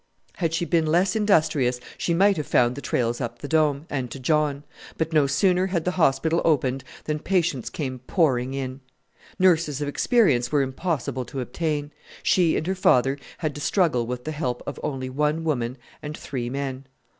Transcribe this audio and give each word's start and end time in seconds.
Had 0.37 0.51
she 0.55 0.65
been 0.65 0.87
less 0.87 1.15
industrious 1.15 1.79
she 1.95 2.15
might 2.15 2.35
have 2.35 2.47
found 2.47 2.73
the 2.73 2.81
trails 2.81 3.21
up 3.21 3.37
the 3.37 3.47
Dome 3.47 3.85
and 3.87 4.09
to 4.09 4.19
John; 4.19 4.63
but 4.97 5.13
no 5.13 5.27
sooner 5.27 5.67
had 5.67 5.85
the 5.85 5.91
hospital 5.91 6.41
opened 6.43 6.83
than 7.03 7.19
patients 7.19 7.69
came 7.69 7.99
pouring 7.99 8.55
in. 8.55 8.79
Nurses 9.37 9.79
of 9.79 9.87
experience 9.87 10.51
were 10.51 10.63
impossible 10.63 11.23
to 11.25 11.39
obtain. 11.39 11.91
She 12.23 12.57
and 12.57 12.65
her 12.65 12.73
father 12.73 13.19
had 13.37 13.53
to 13.53 13.61
struggle 13.61 14.07
with 14.07 14.23
the 14.23 14.31
help 14.31 14.63
of 14.65 14.79
only 14.81 15.07
one 15.11 15.43
woman 15.43 15.77
and 16.01 16.17
three 16.17 16.49
men. 16.49 16.85